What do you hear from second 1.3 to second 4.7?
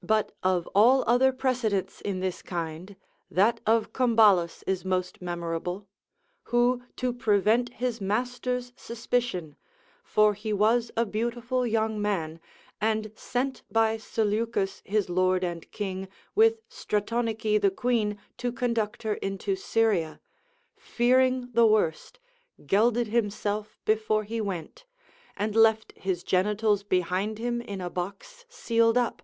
precedents in this kind, that of Combalus